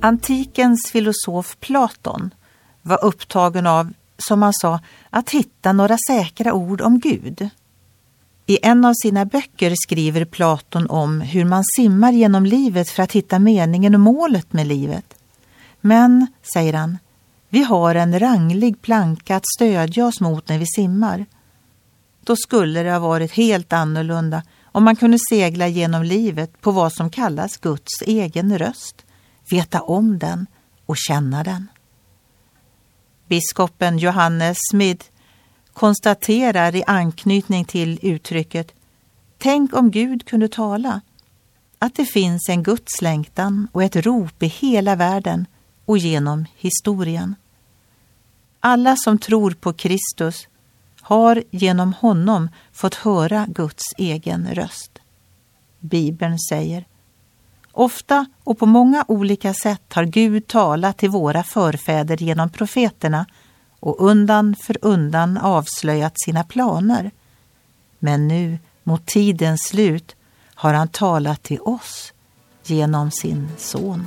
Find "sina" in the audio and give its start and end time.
9.02-9.24, 66.24-66.44